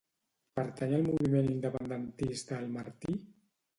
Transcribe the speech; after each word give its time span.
Pertany 0.59 0.95
al 0.99 1.03
moviment 1.09 1.51
independentista 1.57 2.59
el 2.63 2.69
Martí? 2.79 3.19